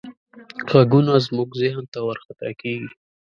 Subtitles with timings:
[0.71, 2.89] غږونه زموږ ذهن ته ورخطا کېږي.